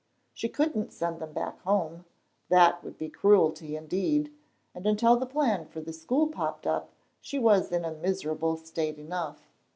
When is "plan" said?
5.27-5.67